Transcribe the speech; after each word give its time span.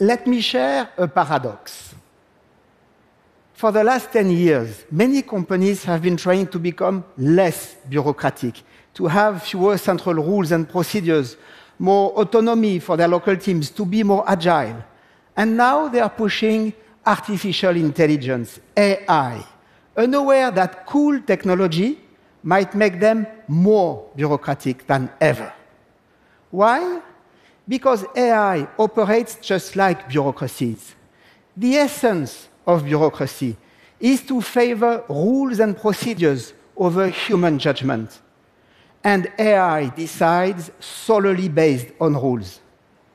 let 0.00 0.26
me 0.26 0.40
share 0.40 0.88
a 0.96 1.06
paradox. 1.06 1.94
For 3.52 3.70
the 3.70 3.84
last 3.84 4.10
10 4.10 4.30
years, 4.30 4.84
many 4.90 5.20
companies 5.20 5.84
have 5.84 6.00
been 6.00 6.16
trying 6.16 6.46
to 6.46 6.58
become 6.58 7.04
less 7.18 7.76
bureaucratic, 7.88 8.62
to 8.94 9.06
have 9.06 9.42
fewer 9.42 9.76
central 9.76 10.14
rules 10.14 10.50
and 10.52 10.66
procedures, 10.66 11.36
more 11.78 12.12
autonomy 12.12 12.78
for 12.78 12.96
their 12.96 13.08
local 13.08 13.36
teams, 13.36 13.68
to 13.70 13.84
be 13.84 14.02
more 14.02 14.24
agile. 14.26 14.82
And 15.36 15.58
now 15.58 15.88
they 15.88 16.00
are 16.00 16.08
pushing 16.08 16.72
artificial 17.04 17.76
intelligence, 17.76 18.58
AI, 18.74 19.44
unaware 19.94 20.50
that 20.50 20.86
cool 20.86 21.20
technology 21.20 22.00
might 22.42 22.74
make 22.74 22.98
them 22.98 23.26
more 23.46 24.08
bureaucratic 24.16 24.86
than 24.86 25.10
ever. 25.20 25.52
Why? 26.50 27.02
Because 27.68 28.04
AI 28.16 28.68
operates 28.78 29.36
just 29.36 29.76
like 29.76 30.08
bureaucracies. 30.08 30.94
The 31.56 31.76
essence 31.76 32.48
of 32.66 32.84
bureaucracy 32.84 33.56
is 33.98 34.22
to 34.22 34.40
favor 34.40 35.04
rules 35.08 35.60
and 35.60 35.76
procedures 35.76 36.54
over 36.76 37.08
human 37.08 37.58
judgment. 37.58 38.20
And 39.04 39.30
AI 39.38 39.88
decides 39.90 40.70
solely 40.80 41.48
based 41.48 41.88
on 42.00 42.14
rules. 42.14 42.60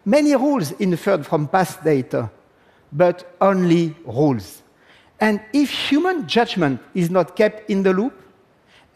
Many 0.06 0.36
rules 0.36 0.72
inferred 0.74 1.26
from 1.26 1.48
past 1.48 1.84
data, 1.84 2.30
but 2.92 3.36
only 3.42 3.96
rules. 4.06 4.62
And 5.20 5.42
if 5.54 5.70
human 5.72 6.28
judgment 6.28 6.82
is 6.94 7.10
not 7.10 7.36
kept 7.36 7.70
in 7.70 7.84
the 7.84 7.94
loop, 7.94 8.14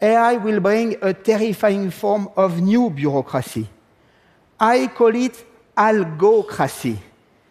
AI 0.00 0.36
will 0.36 0.60
bring 0.60 0.96
a 1.02 1.12
terrifying 1.12 1.90
form 1.90 2.28
of 2.36 2.60
new 2.60 2.90
bureaucracy. 2.90 3.68
I 4.60 4.88
call 4.88 5.14
it 5.16 5.42
algocracy, 5.74 6.98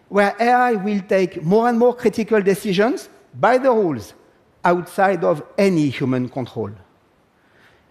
where 0.09 0.35
AI 0.39 0.73
will 0.73 1.01
take 1.01 1.41
more 1.43 1.67
and 1.67 1.79
more 1.79 1.95
critical 1.95 2.39
decisions 2.39 3.09
by 3.33 3.57
the 3.57 3.71
rules 3.71 4.13
outside 4.63 5.23
of 5.23 5.41
any 5.57 5.89
human 5.89 6.29
control. 6.29 6.69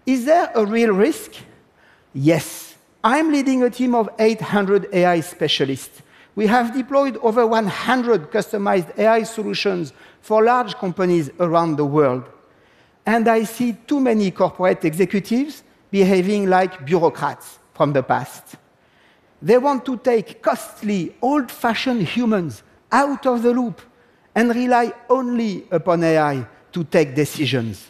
Is 0.05 0.23
there 0.23 0.49
a 0.55 0.65
real 0.65 0.93
risk? 0.93 1.33
Yes. 2.13 2.75
I'm 3.03 3.31
leading 3.31 3.63
a 3.63 3.69
team 3.69 3.93
of 3.93 4.09
800 4.19 4.87
AI 4.93 5.19
specialists. 5.19 6.01
We 6.35 6.47
have 6.47 6.73
deployed 6.73 7.17
over 7.17 7.45
100 7.45 8.31
customized 8.31 8.97
AI 8.97 9.23
solutions 9.23 9.91
for 10.21 10.43
large 10.43 10.75
companies 10.75 11.29
around 11.39 11.75
the 11.75 11.85
world. 11.85 12.23
And 13.05 13.27
I 13.27 13.43
see 13.43 13.73
too 13.87 13.99
many 13.99 14.31
corporate 14.31 14.85
executives 14.85 15.63
behaving 15.91 16.49
like 16.49 16.85
bureaucrats 16.85 17.59
from 17.73 17.93
the 17.93 18.03
past. 18.03 18.55
They 19.41 19.57
want 19.57 19.85
to 19.85 19.97
take 19.97 20.41
costly, 20.41 21.15
old 21.21 21.51
fashioned 21.51 22.03
humans 22.03 22.63
out 22.91 23.25
of 23.25 23.41
the 23.41 23.51
loop 23.51 23.81
and 24.35 24.53
rely 24.53 24.93
only 25.09 25.65
upon 25.71 26.03
AI 26.03 26.45
to 26.71 26.83
take 26.83 27.15
decisions. 27.15 27.89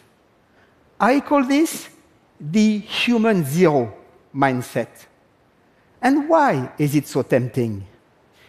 I 0.98 1.20
call 1.20 1.44
this 1.44 1.88
the 2.40 2.78
human 2.78 3.44
zero 3.44 3.94
mindset. 4.34 4.88
And 6.00 6.28
why 6.28 6.72
is 6.78 6.94
it 6.94 7.06
so 7.06 7.22
tempting? 7.22 7.86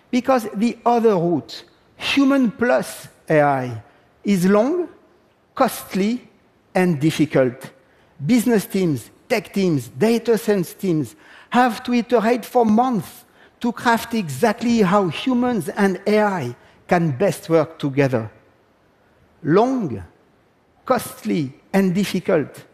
Because 0.10 0.48
the 0.54 0.78
other 0.86 1.16
route, 1.16 1.64
human 1.98 2.52
plus 2.52 3.08
AI, 3.30 3.82
is 4.24 4.46
long, 4.46 4.88
costly, 5.56 6.28
and 6.74 7.00
difficult. 7.00 7.72
Business 8.26 8.66
teams, 8.66 9.10
tech 9.28 9.52
teams, 9.52 9.88
data 9.90 10.38
science 10.38 10.74
teams 10.74 11.16
have 11.52 11.84
to 11.84 11.94
iterate 11.94 12.46
for 12.46 12.66
months 12.66 13.26
to 13.60 13.72
craft 13.72 14.14
exactly 14.14 14.82
how 14.82 15.08
humans 15.08 15.70
and 15.70 16.02
AI 16.08 16.56
can 16.88 17.12
best 17.12 17.50
work 17.50 17.78
together. 17.78 18.32
Long, 19.44 20.04
costly, 20.86 21.54
and 21.72 21.94
difficult, 21.94 22.66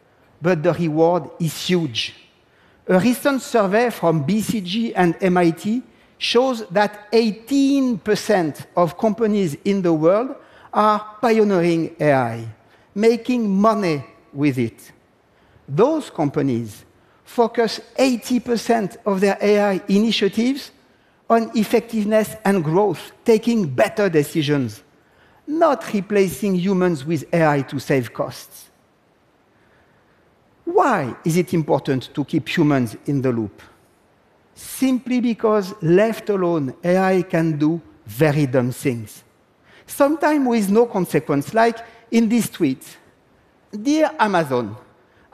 but 0.41 0.63
the 0.63 0.73
reward 0.73 1.29
is 1.39 1.67
huge. 1.67 2.15
A 2.87 2.99
recent 2.99 3.41
survey 3.41 3.89
from 3.89 4.25
BCG 4.25 4.93
and 4.95 5.15
MIT 5.21 5.83
shows 6.17 6.65
that 6.69 7.11
18% 7.11 8.65
of 8.75 8.97
companies 8.97 9.57
in 9.65 9.81
the 9.81 9.93
world 9.93 10.35
are 10.73 11.15
pioneering 11.21 11.95
AI, 11.99 12.47
making 12.95 13.49
money 13.49 14.03
with 14.33 14.57
it. 14.57 14.91
Those 15.67 16.09
companies 16.09 16.85
focus 17.27 17.81
80% 17.99 18.97
of 19.05 19.19
their 19.19 19.37
AI 19.41 19.81
initiatives 19.89 20.71
on 21.29 21.51
effectiveness 21.55 22.35
and 22.45 22.63
growth, 22.63 23.11
taking 23.25 23.67
better 23.67 24.07
decisions, 24.09 24.81
not 25.45 25.93
replacing 25.93 26.55
humans 26.55 27.03
with 27.05 27.25
AI 27.33 27.61
to 27.63 27.79
save 27.79 28.13
costs. 28.13 28.69
Why 30.63 31.15
is 31.25 31.35
it 31.35 31.53
important 31.53 32.13
to 32.13 32.23
keep 32.23 32.47
humans 32.47 32.95
in 33.05 33.21
the 33.21 33.31
loop? 33.33 33.61
Simply 34.55 35.19
because, 35.19 35.75
left 35.81 36.29
alone, 36.29 36.75
AI 36.81 37.23
can 37.23 37.57
do 37.57 37.81
very 38.05 38.45
dumb 38.45 38.71
things. 38.71 39.23
Sometimes 39.85 40.47
with 40.47 40.69
no 40.69 40.85
consequence, 40.85 41.53
like 41.53 41.77
in 42.09 42.29
this 42.29 42.49
tweet 42.49 42.97
Dear 43.69 44.11
Amazon, 44.17 44.77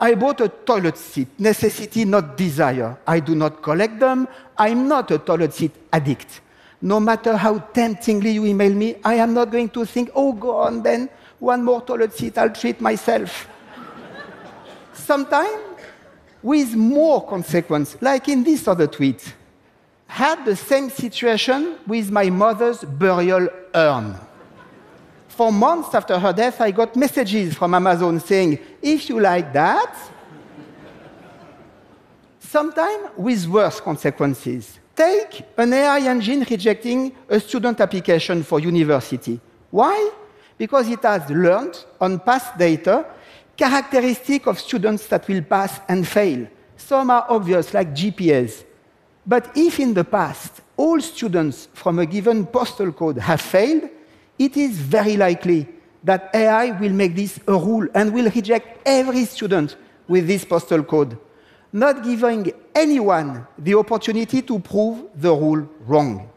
I 0.03 0.15
bought 0.15 0.41
a 0.41 0.49
toilet 0.49 0.97
seat, 0.97 1.29
necessity, 1.39 2.03
not 2.03 2.35
desire. 2.35 2.97
I 3.07 3.21
do 3.21 3.35
not 3.35 3.63
collect 3.63 4.01
them. 4.01 4.27
I'm 4.57 4.85
not 4.85 5.09
a 5.11 5.17
toilet 5.17 5.53
seat 5.53 5.71
addict. 5.93 6.41
No 6.81 6.99
matter 6.99 7.37
how 7.37 7.59
temptingly 7.59 8.31
you 8.31 8.45
email 8.45 8.73
me, 8.73 8.97
I 9.05 9.13
am 9.13 9.33
not 9.33 9.49
going 9.49 9.69
to 9.69 9.85
think, 9.85 10.09
oh, 10.13 10.33
go 10.33 10.57
on, 10.57 10.83
then 10.83 11.07
one 11.39 11.63
more 11.63 11.79
toilet 11.79 12.11
seat, 12.11 12.37
I'll 12.37 12.49
treat 12.49 12.81
myself. 12.81 13.47
Sometimes 14.93 15.63
with 16.41 16.75
more 16.75 17.25
consequence, 17.25 17.95
like 18.01 18.27
in 18.27 18.43
this 18.43 18.67
other 18.67 18.87
tweet, 18.87 19.33
had 20.07 20.43
the 20.43 20.57
same 20.57 20.89
situation 20.89 21.77
with 21.87 22.11
my 22.11 22.29
mother's 22.29 22.83
burial 22.83 23.47
urn. 23.73 24.17
For 25.35 25.51
months 25.51 25.95
after 25.95 26.19
her 26.19 26.31
death, 26.31 26.61
I 26.61 26.69
got 26.69 26.95
messages 26.95 27.55
from 27.55 27.73
Amazon 27.73 28.19
saying, 28.19 28.59
if 28.83 29.09
you 29.09 29.19
like 29.19 29.51
that, 29.53 29.97
sometimes 32.39 33.09
with 33.17 33.47
worse 33.47 33.79
consequences. 33.79 34.79
Take 34.95 35.43
an 35.57 35.73
AI 35.73 36.01
engine 36.01 36.45
rejecting 36.47 37.15
a 37.27 37.39
student 37.39 37.81
application 37.81 38.43
for 38.43 38.59
university. 38.59 39.39
Why? 39.71 40.11
Because 40.55 40.87
it 40.87 41.01
has 41.01 41.27
learned 41.31 41.83
on 41.99 42.19
past 42.19 42.55
data 42.55 43.03
characteristic 43.57 44.45
of 44.45 44.59
students 44.59 45.07
that 45.07 45.27
will 45.27 45.41
pass 45.41 45.79
and 45.89 46.07
fail. 46.07 46.47
Some 46.77 47.09
are 47.09 47.25
obvious, 47.27 47.73
like 47.73 47.95
GPAs. 47.95 48.65
But 49.25 49.49
if 49.55 49.79
in 49.79 49.95
the 49.95 50.03
past 50.03 50.61
all 50.77 51.01
students 51.01 51.69
from 51.73 51.97
a 51.97 52.05
given 52.05 52.45
postal 52.45 52.91
code 52.91 53.17
have 53.17 53.41
failed, 53.41 53.89
it 54.37 54.57
is 54.57 54.77
very 54.77 55.17
likely 55.17 55.67
that 56.03 56.29
AI 56.33 56.71
will 56.79 56.91
make 56.91 57.15
this 57.15 57.39
a 57.47 57.53
rule 57.53 57.87
and 57.93 58.13
will 58.13 58.29
reject 58.29 58.79
every 58.85 59.25
student 59.25 59.77
with 60.07 60.27
this 60.27 60.43
postal 60.43 60.83
code, 60.83 61.17
not 61.71 62.03
giving 62.03 62.51
anyone 62.75 63.47
the 63.57 63.75
opportunity 63.75 64.41
to 64.41 64.59
prove 64.59 65.07
the 65.15 65.33
rule 65.33 65.67
wrong. 65.85 66.29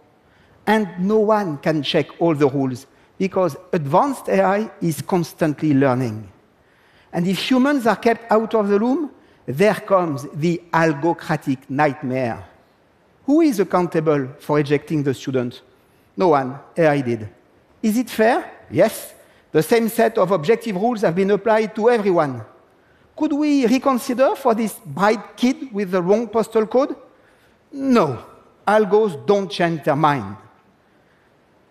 And 0.67 0.89
no 0.99 1.19
one 1.19 1.59
can 1.59 1.83
check 1.83 2.07
all 2.21 2.35
the 2.35 2.49
rules 2.49 2.87
because 3.19 3.57
advanced 3.73 4.29
AI 4.29 4.71
is 4.81 5.03
constantly 5.03 5.75
learning. 5.75 6.31
And 7.13 7.27
if 7.27 7.51
humans 7.51 7.87
are 7.87 7.97
kept 7.97 8.31
out 8.31 8.55
of 8.55 8.69
the 8.69 8.79
loop, 8.79 9.15
there 9.47 9.75
comes 9.75 10.27
the 10.35 10.61
algocratic 10.73 11.71
nightmare. 11.71 12.45
Who 13.25 13.41
is 13.41 13.59
accountable 13.59 14.29
for 14.39 14.61
ejecting 14.61 15.03
the 15.03 15.15
student? 15.15 15.63
No 16.17 16.29
one. 16.29 16.59
AI 16.77 17.01
did. 17.01 17.29
Is 17.87 17.97
it 17.97 18.11
fair? 18.11 18.51
Yes. 18.69 19.15
The 19.53 19.63
same 19.63 19.89
set 19.89 20.19
of 20.19 20.33
objective 20.33 20.75
rules 20.75 21.03
have 21.03 21.15
been 21.15 21.31
applied 21.31 21.77
to 21.77 21.89
everyone. 21.89 22.43
Could 23.15 23.33
we 23.33 23.65
reconsider 23.65 24.35
for 24.35 24.57
this 24.57 24.75
bright 24.85 25.37
kid 25.37 25.73
with 25.73 25.93
the 25.93 26.03
wrong 26.03 26.27
postal 26.27 26.67
code? 26.67 26.97
No. 27.71 28.25
Algos 28.67 29.25
don't 29.25 29.49
change 29.49 29.85
their 29.85 29.95
mind. 29.95 30.37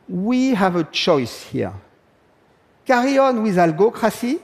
We 0.08 0.54
have 0.54 0.78
a 0.78 0.86
choice 0.86 1.44
here. 1.44 1.74
Carry 2.86 3.18
on 3.18 3.44
with 3.44 3.58
algocracy 3.58 4.40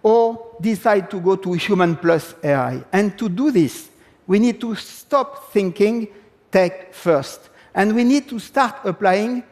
or 0.00 0.54
decide 0.60 1.10
to 1.10 1.18
go 1.18 1.34
to 1.34 1.54
human 1.54 1.96
plus 1.96 2.36
AI. 2.44 2.84
And 2.92 3.18
to 3.18 3.28
do 3.28 3.50
this, 3.50 3.88
we 4.28 4.38
need 4.38 4.60
to 4.60 4.76
stop 4.76 5.50
thinking 5.52 6.06
tech 6.52 6.94
first. 6.94 7.50
And 7.74 7.96
we 7.96 8.04
need 8.04 8.28
to 8.28 8.38
start 8.38 8.76
applying 8.84 9.42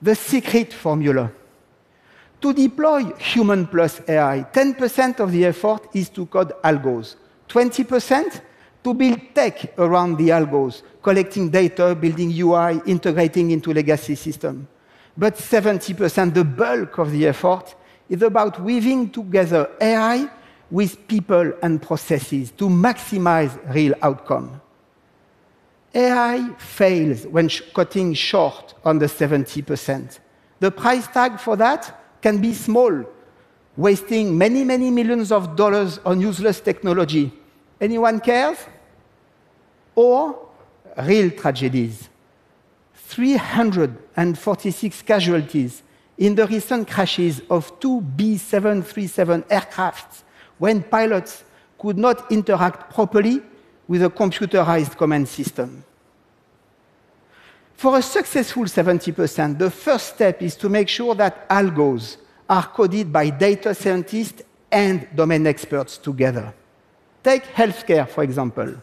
the 0.00 0.14
secret 0.14 0.72
formula. 0.72 1.30
To 2.40 2.52
deploy 2.52 3.04
human 3.18 3.66
plus 3.66 4.00
AI, 4.08 4.46
10% 4.52 5.20
of 5.20 5.32
the 5.32 5.46
effort 5.46 5.88
is 5.94 6.08
to 6.10 6.26
code 6.26 6.52
algos. 6.62 7.16
20% 7.48 8.40
to 8.84 8.94
build 8.94 9.20
tech 9.34 9.76
around 9.78 10.16
the 10.16 10.28
algos, 10.28 10.82
collecting 11.02 11.48
data, 11.48 11.94
building 11.94 12.30
UI, 12.30 12.80
integrating 12.86 13.50
into 13.50 13.72
legacy 13.72 14.14
system. 14.14 14.68
But 15.16 15.36
70%, 15.36 16.34
the 16.34 16.44
bulk 16.44 16.98
of 16.98 17.10
the 17.10 17.26
effort, 17.26 17.74
is 18.08 18.22
about 18.22 18.60
weaving 18.60 19.10
together 19.10 19.68
AI 19.80 20.28
with 20.70 21.08
people 21.08 21.52
and 21.62 21.80
processes 21.80 22.50
to 22.52 22.68
maximize 22.68 23.58
real 23.74 23.94
outcome. 24.02 24.60
AI 25.96 26.54
fails 26.58 27.26
when 27.26 27.48
cutting 27.74 28.12
short 28.12 28.74
on 28.84 28.98
the 28.98 29.06
70%. 29.06 30.18
The 30.60 30.70
price 30.70 31.06
tag 31.06 31.40
for 31.40 31.56
that 31.56 31.98
can 32.20 32.38
be 32.38 32.52
small, 32.52 33.02
wasting 33.78 34.36
many, 34.36 34.62
many 34.62 34.90
millions 34.90 35.32
of 35.32 35.56
dollars 35.56 35.98
on 36.04 36.20
useless 36.20 36.60
technology. 36.60 37.32
Anyone 37.80 38.20
cares? 38.20 38.58
Or 39.94 40.38
real 41.02 41.30
tragedies. 41.30 42.10
346 42.94 45.02
casualties 45.02 45.82
in 46.18 46.34
the 46.34 46.46
recent 46.46 46.90
crashes 46.90 47.40
of 47.48 47.80
two 47.80 48.02
B737 48.16 49.48
aircrafts 49.48 50.24
when 50.58 50.82
pilots 50.82 51.44
could 51.78 51.96
not 51.96 52.30
interact 52.30 52.92
properly 52.92 53.40
with 53.88 54.02
a 54.02 54.10
computerized 54.10 54.96
command 54.96 55.28
system. 55.28 55.84
For 57.74 57.98
a 57.98 58.02
successful 58.02 58.64
70%, 58.64 59.58
the 59.58 59.70
first 59.70 60.14
step 60.14 60.42
is 60.42 60.56
to 60.56 60.68
make 60.68 60.88
sure 60.88 61.14
that 61.14 61.48
algos 61.48 62.16
are 62.48 62.66
coded 62.66 63.12
by 63.12 63.30
data 63.30 63.74
scientists 63.74 64.42
and 64.72 65.06
domain 65.14 65.46
experts 65.46 65.98
together. 65.98 66.54
Take 67.22 67.44
healthcare, 67.44 68.08
for 68.08 68.22
example. 68.24 68.74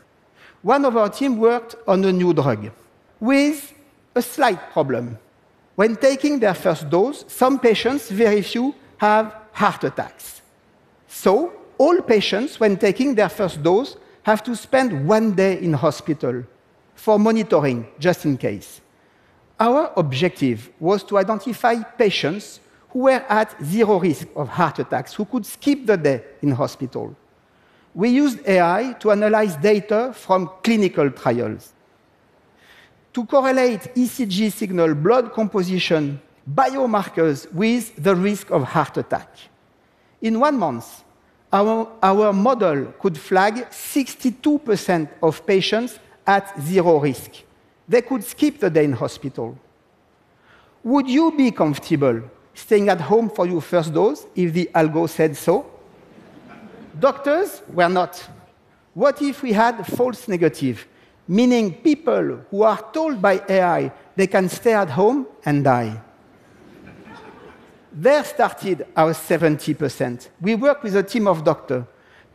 One 0.61 0.85
of 0.85 0.95
our 0.95 1.09
team 1.09 1.37
worked 1.37 1.75
on 1.87 2.03
a 2.05 2.11
new 2.11 2.33
drug 2.33 2.71
with 3.19 3.73
a 4.15 4.21
slight 4.21 4.71
problem. 4.71 5.17
When 5.75 5.95
taking 5.95 6.39
their 6.39 6.53
first 6.53 6.89
dose, 6.89 7.25
some 7.27 7.59
patients, 7.59 8.09
very 8.09 8.41
few, 8.41 8.75
have 8.97 9.35
heart 9.53 9.83
attacks. 9.83 10.41
So, 11.07 11.53
all 11.77 12.01
patients, 12.01 12.59
when 12.59 12.77
taking 12.77 13.15
their 13.15 13.29
first 13.29 13.63
dose, 13.63 13.97
have 14.23 14.43
to 14.43 14.55
spend 14.55 15.07
one 15.07 15.33
day 15.33 15.59
in 15.61 15.73
hospital 15.73 16.43
for 16.95 17.19
monitoring, 17.19 17.87
just 17.99 18.25
in 18.25 18.37
case. 18.37 18.81
Our 19.59 19.91
objective 19.95 20.69
was 20.79 21.03
to 21.05 21.17
identify 21.17 21.81
patients 21.83 22.59
who 22.89 22.99
were 22.99 23.23
at 23.29 23.55
zero 23.63 23.99
risk 23.99 24.27
of 24.35 24.47
heart 24.49 24.79
attacks, 24.79 25.13
who 25.13 25.25
could 25.25 25.45
skip 25.45 25.85
the 25.85 25.97
day 25.97 26.23
in 26.41 26.51
hospital. 26.51 27.15
We 27.93 28.09
used 28.09 28.47
AI 28.47 28.95
to 28.99 29.11
analyze 29.11 29.55
data 29.55 30.13
from 30.13 30.49
clinical 30.63 31.09
trials 31.11 31.73
to 33.13 33.25
correlate 33.25 33.93
ECG 33.95 34.51
signal, 34.51 34.95
blood 34.95 35.31
composition, 35.33 36.19
biomarkers 36.51 37.51
with 37.53 37.95
the 38.03 38.15
risk 38.15 38.49
of 38.49 38.63
heart 38.63 38.97
attack. 38.97 39.29
In 40.21 40.39
one 40.39 40.57
month, 40.57 41.03
our, 41.53 42.33
model 42.33 42.93
could 42.99 43.17
flag 43.17 43.69
62% 43.69 45.07
of 45.21 45.45
patients 45.45 45.99
at 46.25 46.59
zero 46.61 46.99
risk. 46.99 47.31
They 47.87 48.01
could 48.01 48.23
skip 48.23 48.59
the 48.59 48.69
day 48.69 48.85
in 48.85 48.93
hospital. 48.93 49.57
Would 50.83 51.07
you 51.07 51.31
be 51.31 51.51
comfortable 51.51 52.23
staying 52.53 52.89
at 52.89 52.99
home 52.99 53.29
for 53.29 53.45
your 53.45 53.61
first 53.61 53.93
dose 53.93 54.25
if 54.35 54.51
the 54.53 54.69
algo 54.73 55.07
said 55.07 55.37
so? 55.37 55.65
Doctors 56.99 57.61
were 57.71 57.89
not. 57.89 58.21
What 58.93 59.21
if 59.21 59.41
we 59.43 59.53
had 59.53 59.85
false 59.87 60.27
negative? 60.27 60.87
meaning 61.27 61.73
people 61.73 62.39
who 62.51 62.63
are 62.63 62.91
told 62.91 63.21
by 63.21 63.41
AI 63.47 63.91
they 64.15 64.27
can 64.27 64.49
stay 64.49 64.73
at 64.73 64.89
home 64.89 65.27
and 65.45 65.63
die. 65.63 65.99
There 67.93 68.23
started 68.23 68.87
our 68.95 69.13
70%. 69.13 70.29
We 70.41 70.55
worked 70.55 70.83
with 70.83 70.95
a 70.95 71.03
team 71.03 71.27
of 71.27 71.43
doctors 71.43 71.83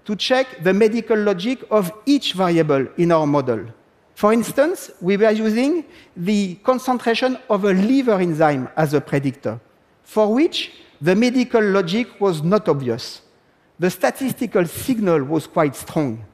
to 0.04 0.16
check 0.16 0.62
the 0.62 0.72
medical 0.72 1.18
logic 1.18 1.64
of 1.70 1.92
each 2.06 2.32
variable 2.32 2.86
in 2.96 3.12
our 3.12 3.26
model. 3.26 3.66
For 4.14 4.32
instance, 4.32 4.90
we 5.00 5.16
were 5.16 5.30
using 5.30 5.84
the 6.16 6.54
concentration 6.56 7.38
of 7.50 7.64
a 7.64 7.72
liver 7.72 8.18
enzyme 8.20 8.68
as 8.76 8.94
a 8.94 9.00
predictor, 9.00 9.60
for 10.02 10.32
which 10.32 10.72
the 11.00 11.14
medical 11.14 11.62
logic 11.62 12.20
was 12.20 12.42
not 12.42 12.68
obvious. 12.68 13.22
The 13.78 13.90
statistical 13.90 14.64
signal 14.66 15.22
was 15.24 15.46
quite 15.46 15.76
strong. 15.76 16.24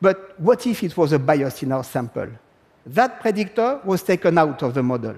But 0.00 0.38
what 0.38 0.66
if 0.66 0.82
it 0.82 0.96
was 0.96 1.12
a 1.12 1.18
bias 1.18 1.62
in 1.62 1.72
our 1.72 1.82
sample? 1.82 2.28
That 2.84 3.20
predictor 3.20 3.80
was 3.84 4.02
taken 4.02 4.38
out 4.38 4.62
of 4.62 4.74
the 4.74 4.82
model. 4.82 5.16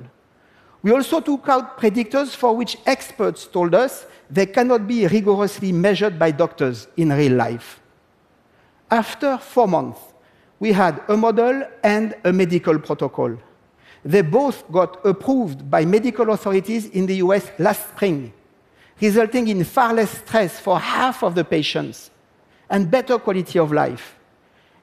We 0.82 0.92
also 0.92 1.20
took 1.20 1.48
out 1.48 1.78
predictors 1.78 2.36
for 2.36 2.54
which 2.56 2.76
experts 2.86 3.46
told 3.46 3.74
us 3.74 4.06
they 4.30 4.46
cannot 4.46 4.86
be 4.86 5.06
rigorously 5.06 5.72
measured 5.72 6.18
by 6.18 6.30
doctors 6.30 6.86
in 6.96 7.10
real 7.10 7.32
life. 7.32 7.80
After 8.90 9.38
four 9.38 9.66
months, 9.66 10.00
we 10.60 10.72
had 10.72 11.02
a 11.08 11.16
model 11.16 11.62
and 11.82 12.14
a 12.24 12.32
medical 12.32 12.78
protocol. 12.78 13.36
They 14.04 14.22
both 14.22 14.70
got 14.70 15.04
approved 15.04 15.70
by 15.70 15.84
medical 15.84 16.30
authorities 16.30 16.86
in 16.86 17.06
the 17.06 17.16
US 17.16 17.50
last 17.58 17.88
spring, 17.90 18.32
resulting 19.00 19.48
in 19.48 19.64
far 19.64 19.92
less 19.92 20.10
stress 20.18 20.60
for 20.60 20.78
half 20.78 21.22
of 21.22 21.34
the 21.34 21.44
patients 21.44 22.10
and 22.70 22.90
better 22.90 23.18
quality 23.18 23.58
of 23.58 23.72
life 23.72 24.16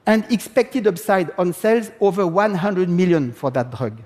and 0.06 0.30
expected 0.30 0.86
upside 0.86 1.30
on 1.38 1.52
sales 1.52 1.90
over 2.00 2.26
100 2.26 2.88
million 2.88 3.32
for 3.32 3.50
that 3.50 3.70
drug. 3.70 4.00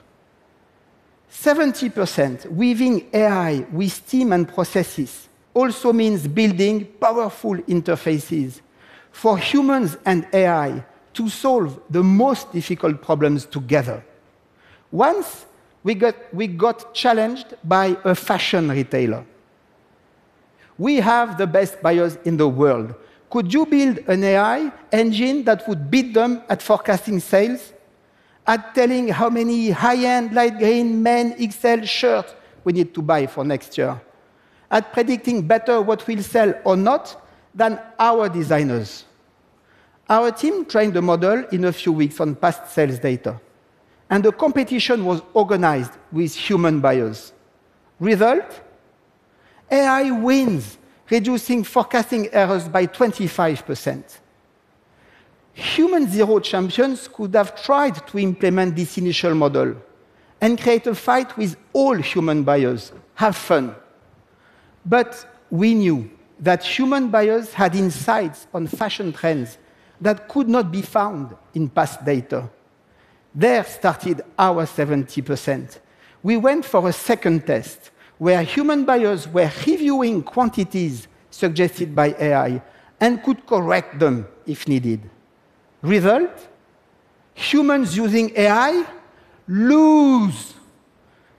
70% 1.31 2.47
weaving 2.51 3.09
AI 3.13 3.67
with 3.73 4.07
team 4.09 4.33
and 4.33 4.49
processes 4.49 5.29
also 5.55 5.93
means 5.93 6.27
building 6.27 6.85
powerful 7.01 7.57
interfaces 7.69 8.61
for 9.11 9.39
humans 9.39 9.97
and 10.05 10.27
AI 10.33 10.85
to 11.15 11.29
solve 11.29 11.81
the 11.91 12.03
most 12.03 12.53
difficult 12.53 13.03
problems 13.03 13.47
together. 13.47 14.05
Once 14.91 15.47
we 15.83 15.95
got, 15.95 16.15
we 16.33 16.47
got 16.47 16.95
challenged 16.95 17.55
by 17.65 17.97
a 18.05 18.15
fashion 18.15 18.69
retailer. 18.69 19.25
We 20.79 20.97
have 20.97 21.39
the 21.39 21.47
best 21.47 21.81
buyers 21.83 22.17
in 22.25 22.37
the 22.37 22.49
world 22.49 22.95
could 23.31 23.55
you 23.55 23.65
build 23.65 23.99
an 24.09 24.25
AI 24.25 24.73
engine 24.91 25.45
that 25.45 25.67
would 25.69 25.89
beat 25.89 26.13
them 26.13 26.43
at 26.49 26.61
forecasting 26.61 27.21
sales, 27.21 27.73
at 28.51 28.75
telling 28.75 29.07
how 29.07 29.31
many 29.31 29.71
high-end 29.71 30.35
light 30.35 30.59
green 30.59 31.01
men 31.01 31.37
XL 31.39 31.83
shirts 31.85 32.35
we 32.65 32.73
need 32.73 32.93
to 32.93 33.01
buy 33.01 33.25
for 33.25 33.45
next 33.45 33.79
year, 33.79 34.01
at 34.69 34.93
predicting 34.93 35.47
better 35.47 35.81
what 35.81 36.05
will 36.09 36.21
sell 36.21 36.53
or 36.65 36.77
not 36.77 37.25
than 37.55 37.81
our 37.97 38.29
designers? 38.29 39.05
Our 40.09 40.33
team 40.33 40.65
trained 40.65 40.95
the 40.95 41.01
model 41.01 41.45
in 41.53 41.67
a 41.67 41.73
few 41.73 41.93
weeks 41.93 42.19
on 42.19 42.35
past 42.35 42.73
sales 42.75 42.99
data, 42.99 43.41
and 44.11 44.25
the 44.25 44.33
competition 44.33 45.05
was 45.05 45.23
organized 45.33 45.93
with 46.11 46.35
human 46.35 46.81
buyers. 46.81 47.33
Result? 48.01 48.63
AI 49.71 50.11
wins 50.11 50.77
reducing 51.09 51.63
forecasting 51.63 52.27
errors 52.33 52.67
by 52.69 52.89
25%. 52.89 54.19
Human 55.61 56.09
zero 56.09 56.39
champions 56.39 57.07
could 57.07 57.35
have 57.35 57.55
tried 57.63 58.07
to 58.07 58.19
implement 58.19 58.75
this 58.75 58.97
initial 58.97 59.35
model 59.35 59.77
and 60.41 60.59
create 60.59 60.87
a 60.87 60.95
fight 60.95 61.37
with 61.37 61.55
all 61.75 61.97
human 61.97 62.43
buyers, 62.43 62.93
have 63.15 63.37
fun. 63.37 63.75
But 64.87 65.27
we 65.51 65.75
knew 65.75 66.11
that 66.39 66.65
human 66.65 67.11
buyers 67.11 67.53
had 67.53 67.75
insights 67.75 68.47
on 68.55 68.69
fashion 68.69 69.13
trends 69.13 69.59
that 70.01 70.31
could 70.31 70.49
not 70.49 70.73
be 70.73 70.81
found 70.81 71.37
in 71.53 71.69
past 71.69 72.07
data. 72.07 72.49
There 73.35 73.63
started 73.65 74.23
our 74.39 74.65
70%. 74.65 75.79
We 76.23 76.39
went 76.39 76.65
for 76.65 76.89
a 76.89 76.93
second 76.93 77.47
test 77.47 77.91
where 78.17 78.43
human 78.43 78.87
buyers 78.87 79.29
were 79.29 79.51
reviewing 79.67 80.23
quantities 80.23 81.07
suggested 81.31 81.95
by 81.95 82.15
AI 82.19 82.63
and 82.99 83.23
could 83.23 83.47
correct 83.47 83.99
them 83.99 84.27
if 84.47 84.67
needed. 84.67 85.03
Result? 85.83 86.49
Humans 87.35 87.97
using 87.97 88.33
AI 88.37 88.87
lose 89.49 90.55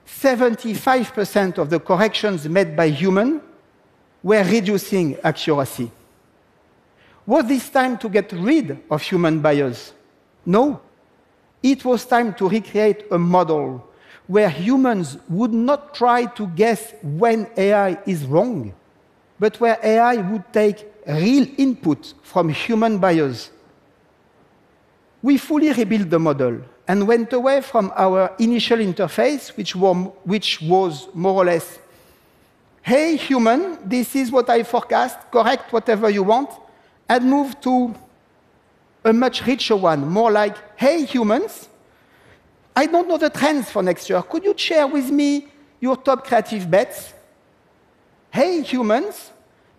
75% 0.06 1.58
of 1.58 1.70
the 1.70 1.80
corrections 1.80 2.48
made 2.48 2.76
by 2.76 2.88
humans 2.88 3.40
were 4.22 4.42
reducing 4.44 5.16
accuracy. 5.24 5.90
Was 7.26 7.46
this 7.46 7.68
time 7.68 7.98
to 7.98 8.08
get 8.08 8.32
rid 8.32 8.82
of 8.90 9.02
human 9.02 9.40
bias? 9.40 9.92
No. 10.44 10.80
It 11.62 11.84
was 11.84 12.04
time 12.04 12.34
to 12.34 12.48
recreate 12.48 13.04
a 13.10 13.18
model 13.18 13.88
where 14.26 14.48
humans 14.48 15.18
would 15.28 15.52
not 15.52 15.94
try 15.94 16.26
to 16.26 16.46
guess 16.48 16.94
when 17.02 17.48
AI 17.56 17.98
is 18.06 18.24
wrong, 18.24 18.72
but 19.38 19.58
where 19.60 19.78
AI 19.82 20.16
would 20.16 20.52
take 20.52 20.86
real 21.06 21.46
input 21.58 22.14
from 22.22 22.48
human 22.48 22.98
bias. 22.98 23.50
We 25.22 25.38
fully 25.38 25.72
rebuilt 25.72 26.10
the 26.10 26.18
model 26.18 26.60
and 26.88 27.06
went 27.06 27.32
away 27.32 27.60
from 27.60 27.92
our 27.96 28.34
initial 28.38 28.78
interface, 28.78 29.56
which, 29.56 29.76
were, 29.76 29.94
which 30.24 30.60
was 30.60 31.08
more 31.14 31.34
or 31.34 31.44
less, 31.44 31.78
hey, 32.82 33.16
human, 33.16 33.78
this 33.88 34.16
is 34.16 34.32
what 34.32 34.50
I 34.50 34.64
forecast, 34.64 35.18
correct 35.30 35.72
whatever 35.72 36.10
you 36.10 36.24
want, 36.24 36.50
and 37.08 37.24
moved 37.24 37.62
to 37.62 37.94
a 39.04 39.12
much 39.12 39.46
richer 39.46 39.76
one, 39.76 40.08
more 40.08 40.32
like, 40.32 40.56
hey, 40.78 41.04
humans, 41.04 41.68
I 42.74 42.86
don't 42.86 43.06
know 43.06 43.18
the 43.18 43.30
trends 43.30 43.70
for 43.70 43.82
next 43.82 44.08
year. 44.08 44.22
Could 44.22 44.44
you 44.44 44.54
share 44.56 44.86
with 44.86 45.10
me 45.10 45.48
your 45.80 45.96
top 45.96 46.26
creative 46.26 46.70
bets? 46.70 47.12
Hey, 48.30 48.62
humans, 48.62 49.30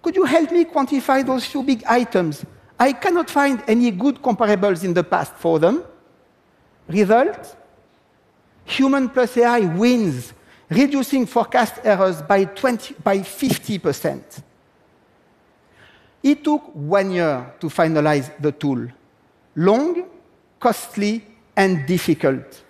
could 0.02 0.16
you 0.16 0.26
help 0.26 0.52
me 0.52 0.64
quantify 0.66 1.26
those 1.26 1.46
few 1.46 1.64
big 1.64 1.84
items? 1.86 2.46
I 2.80 2.94
cannot 2.94 3.30
find 3.30 3.64
any 3.68 3.92
good 3.92 4.22
comparables 4.22 4.84
in 4.84 4.94
the 4.94 5.04
past 5.04 5.34
for 5.36 5.60
them. 5.60 5.84
Result? 6.88 7.56
Human 8.66 9.10
plus 9.10 9.38
AI 9.38 9.60
wins, 9.60 10.34
reducing 10.70 11.26
forecast 11.26 11.76
errors 11.84 12.22
by, 12.22 12.46
20, 12.46 12.96
by 13.04 13.20
50%. 13.20 14.42
It 16.24 16.44
took 16.44 16.64
one 16.74 17.12
year 17.12 17.54
to 17.60 17.68
finalize 17.68 18.32
the 18.42 18.52
tool. 18.52 18.88
Long, 19.56 20.06
costly, 20.60 21.24
and 21.56 21.86
difficult. 21.86 22.64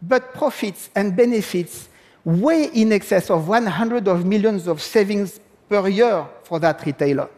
But 0.00 0.34
profits 0.34 0.90
and 0.96 1.14
benefits 1.14 1.88
way 2.24 2.70
in 2.72 2.92
excess 2.92 3.30
of 3.30 3.46
100 3.46 4.08
of 4.08 4.24
millions 4.24 4.66
of 4.66 4.80
savings 4.80 5.38
per 5.68 5.86
year 5.88 6.26
for 6.44 6.58
that 6.60 6.84
retailer. 6.84 7.28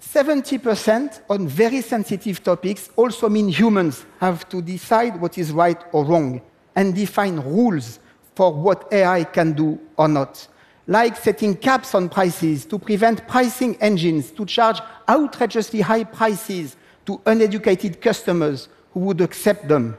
70% 0.00 1.20
on 1.28 1.46
very 1.46 1.82
sensitive 1.82 2.42
topics 2.42 2.88
also 2.96 3.28
mean 3.28 3.48
humans 3.48 4.06
have 4.18 4.48
to 4.48 4.62
decide 4.62 5.20
what 5.20 5.36
is 5.36 5.52
right 5.52 5.82
or 5.92 6.04
wrong 6.04 6.40
and 6.74 6.94
define 6.94 7.38
rules 7.40 7.98
for 8.34 8.52
what 8.52 8.88
AI 8.92 9.24
can 9.24 9.52
do 9.52 9.78
or 9.98 10.08
not, 10.08 10.48
like 10.86 11.16
setting 11.16 11.54
caps 11.54 11.94
on 11.94 12.08
prices 12.08 12.64
to 12.64 12.78
prevent 12.78 13.26
pricing 13.28 13.76
engines 13.82 14.30
to 14.30 14.46
charge 14.46 14.80
outrageously 15.08 15.82
high 15.82 16.04
prices 16.04 16.76
to 17.04 17.20
uneducated 17.26 18.00
customers 18.00 18.68
who 18.92 19.00
would 19.00 19.20
accept 19.20 19.68
them. 19.68 19.98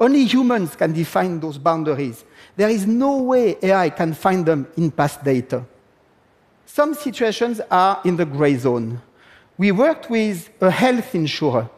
Only 0.00 0.24
humans 0.24 0.74
can 0.74 0.92
define 0.92 1.38
those 1.38 1.58
boundaries. 1.58 2.24
There 2.56 2.70
is 2.70 2.86
no 2.86 3.18
way 3.18 3.56
AI 3.62 3.90
can 3.90 4.14
find 4.14 4.44
them 4.44 4.66
in 4.76 4.90
past 4.90 5.22
data. 5.22 5.64
Some 6.72 6.94
situations 6.94 7.60
are 7.68 8.00
in 8.04 8.14
the 8.14 8.24
gray 8.24 8.54
zone. 8.54 9.02
We 9.58 9.72
worked 9.72 10.08
with 10.08 10.50
a 10.60 10.70
health 10.70 11.16
insurer. 11.16 11.68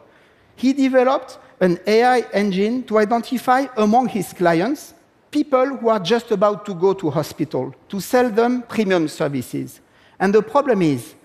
He 0.55 0.71
developed 0.71 1.39
an 1.59 1.79
AI 1.87 2.19
engine 2.31 2.83
to 2.83 2.99
identify 2.99 3.65
among 3.75 4.09
his 4.09 4.33
clients 4.33 4.93
people 5.31 5.77
who 5.77 5.89
are 5.89 5.99
just 5.99 6.29
about 6.29 6.63
to 6.67 6.75
go 6.75 6.93
to 6.93 7.09
hospital 7.09 7.73
to 7.89 7.99
sell 7.99 8.29
them 8.29 8.61
premium 8.61 9.07
services. 9.07 9.81
And 10.19 10.31
the 10.31 10.43
problem 10.43 10.83
is, 10.83 11.15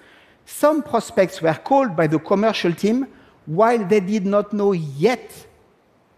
some 0.46 0.82
prospects 0.82 1.42
were 1.42 1.52
called 1.52 1.94
by 1.94 2.06
the 2.06 2.18
commercial 2.18 2.72
team 2.72 3.06
while 3.44 3.84
they 3.86 4.00
did 4.00 4.24
not 4.24 4.54
know 4.54 4.72
yet 4.72 5.30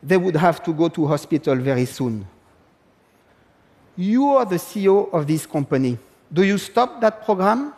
they 0.01 0.17
would 0.17 0.37
have 0.37 0.63
to 0.63 0.73
go 0.73 0.89
to 0.89 1.05
hospital 1.09 1.57
very 1.57 1.87
soon. 1.87 2.29
You 3.97 4.29
are 4.37 4.45
the 4.45 4.57
CEO 4.57 5.13
of 5.13 5.27
this 5.27 5.47
company. 5.47 5.99
Do 6.33 6.43
you 6.43 6.59
stop 6.59 7.01
that 7.01 7.25
program? 7.25 7.75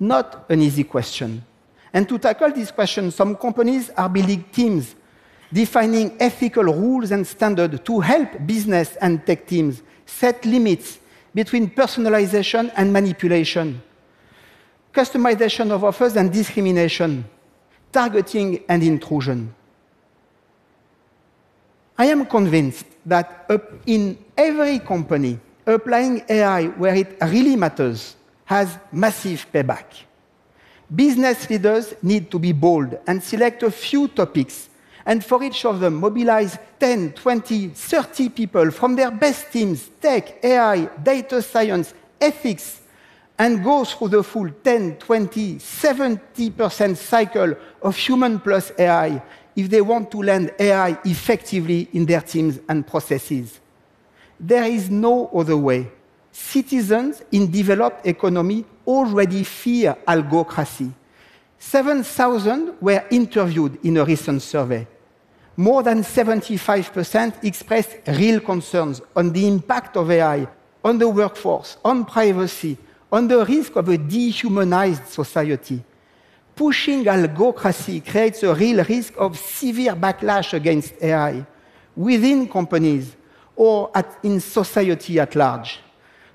Not 0.00 0.46
an 0.48 0.60
easy 0.60 0.84
question. 0.84 1.44
And 1.92 2.08
to 2.08 2.18
tackle 2.18 2.52
this 2.52 2.70
question, 2.70 3.10
some 3.10 3.36
companies 3.36 3.90
are 3.90 4.08
building 4.08 4.44
teams 4.52 4.94
defining 5.52 6.16
ethical 6.20 6.64
rules 6.64 7.12
and 7.12 7.26
standards 7.26 7.80
to 7.84 8.00
help 8.00 8.46
business 8.46 8.96
and 8.96 9.24
tech 9.24 9.46
teams 9.46 9.82
set 10.04 10.44
limits 10.44 10.98
between 11.34 11.70
personalization 11.70 12.72
and 12.76 12.92
manipulation, 12.92 13.80
customization 14.92 15.70
of 15.70 15.84
offers 15.84 16.16
and 16.16 16.32
discrimination, 16.32 17.24
targeting 17.92 18.62
and 18.68 18.82
intrusion. 18.82 19.54
I 21.98 22.06
am 22.06 22.26
convinced 22.26 22.86
that 23.06 23.50
in 23.86 24.18
every 24.36 24.78
company, 24.80 25.38
applying 25.66 26.22
AI 26.28 26.66
where 26.68 26.94
it 26.94 27.16
really 27.22 27.56
matters 27.56 28.16
has 28.44 28.78
massive 28.92 29.46
payback. 29.52 29.84
Business 30.94 31.50
leaders 31.50 31.94
need 32.02 32.30
to 32.30 32.38
be 32.38 32.52
bold 32.52 32.98
and 33.06 33.22
select 33.22 33.62
a 33.64 33.70
few 33.70 34.06
topics, 34.08 34.68
and 35.04 35.24
for 35.24 35.42
each 35.42 35.64
of 35.64 35.80
them, 35.80 35.94
mobilize 35.94 36.58
10, 36.78 37.12
20, 37.12 37.68
30 37.68 38.28
people 38.28 38.70
from 38.70 38.94
their 38.94 39.10
best 39.10 39.52
teams 39.52 39.88
tech, 40.00 40.44
AI, 40.44 40.86
data 41.02 41.42
science, 41.42 41.92
ethics 42.20 42.80
and 43.38 43.62
go 43.62 43.84
through 43.84 44.08
the 44.08 44.22
full 44.22 44.48
10, 44.48 44.96
20, 44.96 45.56
70% 45.56 46.96
cycle 46.96 47.54
of 47.82 47.96
human 47.96 48.40
plus 48.40 48.72
AI 48.78 49.22
if 49.54 49.68
they 49.68 49.80
want 49.80 50.10
to 50.10 50.22
land 50.22 50.52
AI 50.58 50.98
effectively 51.04 51.88
in 51.92 52.06
their 52.06 52.20
teams 52.20 52.58
and 52.68 52.86
processes. 52.86 53.60
There 54.38 54.64
is 54.64 54.90
no 54.90 55.28
other 55.28 55.56
way. 55.56 55.90
Citizens 56.30 57.22
in 57.32 57.50
developed 57.50 58.06
economy 58.06 58.64
already 58.86 59.42
fear 59.44 59.96
algocracy. 60.06 60.92
7,000 61.58 62.74
were 62.80 63.04
interviewed 63.10 63.78
in 63.84 63.96
a 63.96 64.04
recent 64.04 64.42
survey. 64.42 64.86
More 65.56 65.82
than 65.82 66.02
75% 66.02 67.42
expressed 67.42 67.96
real 68.06 68.40
concerns 68.40 69.00
on 69.14 69.32
the 69.32 69.48
impact 69.48 69.96
of 69.96 70.10
AI 70.10 70.46
on 70.86 70.98
the 70.98 71.08
workforce, 71.08 71.78
on 71.84 72.04
privacy, 72.04 72.78
on 73.10 73.26
the 73.26 73.44
risk 73.44 73.74
of 73.74 73.88
a 73.88 73.98
dehumanized 73.98 75.08
society. 75.08 75.82
Pushing 76.54 77.04
algocracy 77.04 78.00
creates 78.00 78.44
a 78.44 78.54
real 78.54 78.84
risk 78.84 79.12
of 79.18 79.36
severe 79.36 79.96
backlash 79.96 80.52
against 80.52 80.94
AI 81.02 81.44
within 81.96 82.46
companies 82.48 83.16
or 83.56 83.90
at, 83.94 84.18
in 84.22 84.40
society 84.40 85.18
at 85.18 85.34
large. 85.34 85.80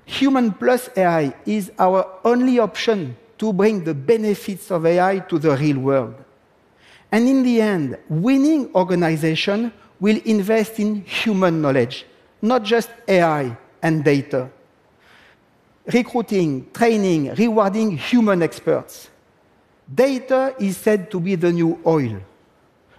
Human 0.04 0.52
plus 0.52 0.90
AI 0.96 1.34
is 1.46 1.70
our 1.78 2.18
only 2.24 2.58
option 2.58 3.16
to 3.38 3.52
bring 3.52 3.84
the 3.84 3.94
benefits 3.94 4.70
of 4.70 4.84
AI 4.84 5.20
to 5.20 5.38
the 5.38 5.56
real 5.56 5.78
world. 5.78 6.14
And 7.10 7.28
in 7.28 7.42
the 7.42 7.60
end, 7.60 7.98
winning 8.08 8.74
organization 8.74 9.72
will 10.00 10.20
invest 10.24 10.80
in 10.80 11.02
human 11.04 11.62
knowledge, 11.62 12.06
not 12.40 12.64
just 12.64 12.90
AI 13.06 13.56
and 13.82 14.04
data. 14.04 14.50
Recruiting, 15.92 16.70
training, 16.72 17.34
rewarding 17.34 17.96
human 17.96 18.42
experts 18.42 19.10
Data 19.92 20.54
is 20.58 20.76
said 20.76 21.10
to 21.10 21.20
be 21.20 21.34
the 21.34 21.52
new 21.52 21.78
oil. 21.84 22.18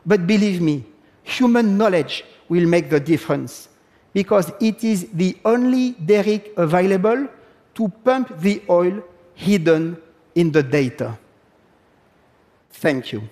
But 0.06 0.28
believe 0.28 0.62
me, 0.62 0.86
human 1.24 1.78
knowledge 1.78 2.24
will 2.50 2.68
make 2.68 2.90
the 2.90 3.00
difference 3.00 3.70
because 4.14 4.52
it 4.60 4.84
is 4.84 5.08
the 5.14 5.36
only 5.44 5.92
derrick 5.92 6.54
available 6.58 7.28
to 7.76 7.90
pump 8.04 8.40
the 8.40 8.62
oil 8.70 9.04
hidden 9.34 9.98
in 10.36 10.52
the 10.52 10.62
data. 10.62 11.18
Thank 12.72 13.12
you. 13.12 13.24